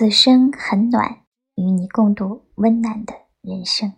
[0.00, 3.12] 此生很暖与你共度温暖的
[3.42, 3.92] 人生。